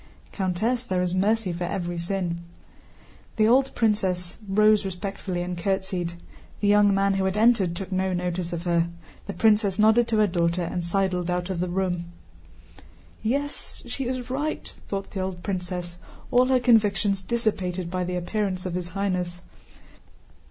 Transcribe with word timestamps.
* 0.21 0.31
"Countess, 0.31 0.83
there 0.83 1.03
is 1.03 1.13
mercy 1.13 1.53
for 1.53 1.65
every 1.65 1.99
sin." 1.99 2.39
The 3.35 3.47
old 3.47 3.71
princess 3.75 4.39
rose 4.49 4.83
respectfully 4.83 5.43
and 5.43 5.55
curtsied. 5.55 6.13
The 6.59 6.67
young 6.67 6.91
man 6.91 7.13
who 7.13 7.25
had 7.25 7.37
entered 7.37 7.75
took 7.75 7.91
no 7.91 8.11
notice 8.11 8.51
of 8.51 8.63
her. 8.63 8.87
The 9.27 9.33
princess 9.33 9.77
nodded 9.77 10.07
to 10.07 10.17
her 10.17 10.25
daughter 10.25 10.63
and 10.63 10.83
sidled 10.83 11.29
out 11.29 11.51
of 11.51 11.59
the 11.59 11.69
room. 11.69 12.05
"Yes, 13.21 13.83
she 13.85 14.05
is 14.07 14.31
right," 14.31 14.73
thought 14.87 15.11
the 15.11 15.19
old 15.19 15.43
princess, 15.43 15.99
all 16.31 16.47
her 16.47 16.59
convictions 16.59 17.21
dissipated 17.21 17.91
by 17.91 18.03
the 18.03 18.15
appearance 18.15 18.65
of 18.65 18.73
His 18.73 18.87
Highness. 18.97 19.41